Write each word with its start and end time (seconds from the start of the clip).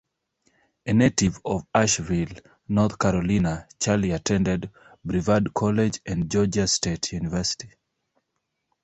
A 0.87 0.93
native 0.95 1.39
of 1.45 1.63
Asheville, 1.75 2.35
North 2.67 2.97
Carolina, 2.97 3.67
Charlie 3.79 4.09
attended 4.09 4.71
Brevard 5.05 5.53
College 5.53 5.99
and 6.07 6.27
Georgia 6.27 6.67
State 6.67 7.11
University. 7.13 7.69